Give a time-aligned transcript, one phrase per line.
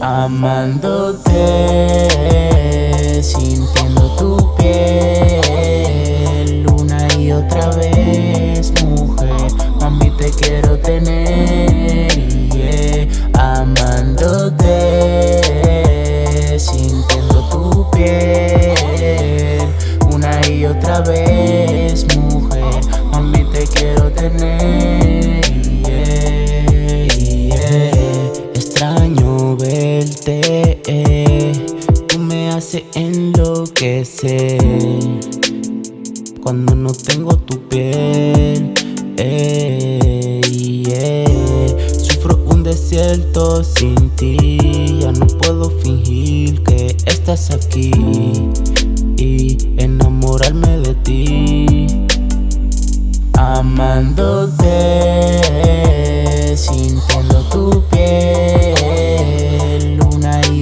[0.00, 1.30] Amándote,
[3.22, 5.46] sintiendo tu piel
[6.66, 9.52] una y otra vez, mujer.
[9.80, 11.51] Mami, te quiero tener.
[33.82, 34.60] Enloquecer
[36.40, 38.72] cuando no tengo tu piel.
[41.98, 45.00] Sufro un desierto sin ti.
[45.00, 47.90] Ya no puedo fingir que estás aquí
[49.16, 51.86] y enamorarme de ti.
[53.34, 54.66] Amándote,
[56.56, 58.12] sintiendo tu piel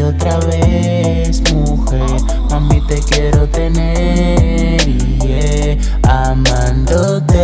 [0.00, 2.37] otra vez, mujer.
[2.50, 4.78] Mami, te quiero tener,
[5.20, 5.76] yeah.
[6.02, 7.38] amándote,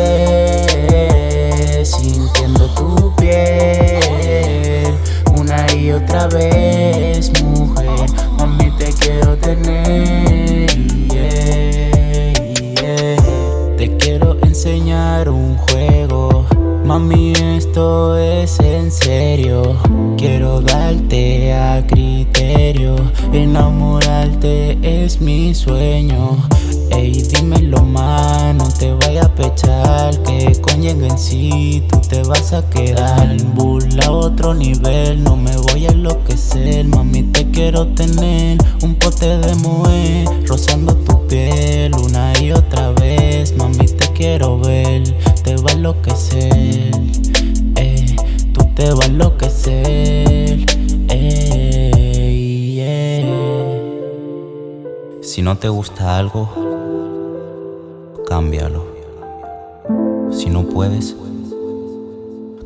[1.84, 4.94] sintiendo tu piel.
[5.36, 8.08] Una y otra vez, mujer.
[8.38, 10.70] Mami, te quiero tener,
[11.08, 13.16] yeah.
[13.76, 16.46] Te quiero enseñar un juego.
[16.84, 19.76] Mami, esto es en serio.
[20.18, 22.96] Quiero darte a criterio.
[23.32, 24.78] Enamorarte
[25.14, 26.36] es mi sueño.
[26.90, 30.20] Ey, dímelo, más, no te vaya a pechar.
[30.22, 33.36] Que con en sí tú te vas a quedar.
[33.54, 36.86] Burla a otro nivel, no me voy a enloquecer.
[36.86, 38.58] Mami, te quiero tener.
[38.82, 43.56] Un pote de moe, rozando tu piel una y otra vez.
[43.56, 45.02] Mami, te quiero ver,
[45.42, 46.90] te va a enloquecer.
[47.76, 48.16] Eh,
[48.52, 50.23] tú te vas a enloquecer.
[55.44, 56.48] No te gusta algo,
[58.26, 58.86] cámbialo.
[60.32, 61.14] Si no puedes,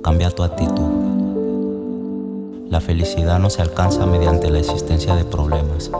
[0.00, 0.88] cambia tu actitud.
[2.70, 5.90] La felicidad no se alcanza mediante la existencia de problemas,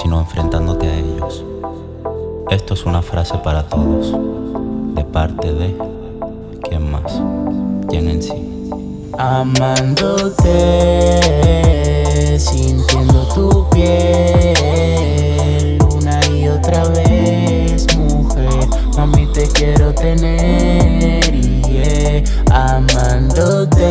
[0.00, 1.44] sino enfrentándote a ellos.
[2.48, 4.14] Esto es una frase para todos,
[4.94, 5.76] de parte de
[6.62, 7.20] quién más,
[7.88, 8.70] quién en sí.
[9.18, 10.48] Amándote,
[19.06, 19.06] mujer.
[19.06, 21.30] Mami, te quiero tener,
[21.68, 22.22] yeah.
[22.50, 23.84] amándote,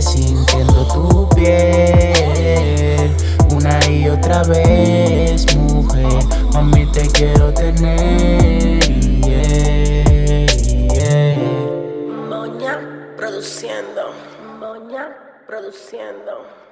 [0.00, 3.14] sintiendo tu piel
[3.50, 6.24] una y otra vez, mujer.
[6.52, 8.14] Mami, te quiero tener,
[13.16, 14.12] produciendo.
[14.58, 16.63] Moña produciendo.